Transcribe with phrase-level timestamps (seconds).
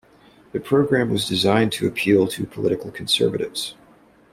[0.51, 3.75] The program was designed to appeal to political conservatives.